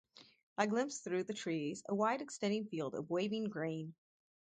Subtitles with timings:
[0.57, 3.93] I glimpsed through the trees a wide extending field of waving grain.